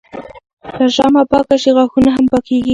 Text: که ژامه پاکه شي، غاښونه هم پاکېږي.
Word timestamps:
که 0.75 0.85
ژامه 0.95 1.23
پاکه 1.31 1.55
شي، 1.61 1.71
غاښونه 1.75 2.09
هم 2.15 2.25
پاکېږي. 2.31 2.69